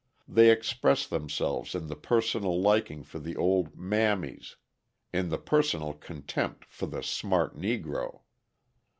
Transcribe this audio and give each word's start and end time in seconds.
They 0.27 0.49
express 0.49 1.05
themselves 1.05 1.75
in 1.75 1.85
the 1.85 1.95
personal 1.95 2.59
liking 2.59 3.03
for 3.03 3.19
the 3.19 3.35
old 3.35 3.77
"mammies," 3.77 4.55
in 5.13 5.29
the 5.29 5.37
personal 5.37 5.93
contempt 5.93 6.65
for 6.65 6.87
the 6.87 7.03
"smart 7.03 7.55
Negro." 7.55 8.21